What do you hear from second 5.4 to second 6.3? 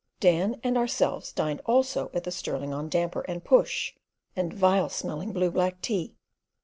black tea.